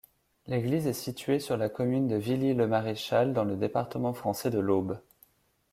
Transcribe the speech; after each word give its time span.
L'église 0.47 0.87
est 0.87 0.93
située 0.93 1.39
sur 1.39 1.57
la 1.57 1.69
commune 1.69 2.07
de 2.07 2.15
Villy-le-Maréchal, 2.15 3.33
dans 3.33 3.43
le 3.43 3.55
département 3.55 4.15
français 4.15 4.49
de 4.49 4.57
l'Aube. 4.57 4.99